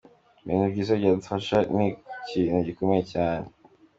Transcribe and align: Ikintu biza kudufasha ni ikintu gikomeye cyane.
Ikintu 0.39 0.65
biza 0.73 0.93
kudufasha 1.01 1.57
ni 1.75 1.87
ikintu 2.25 2.57
gikomeye 2.67 3.03
cyane. 3.13 3.45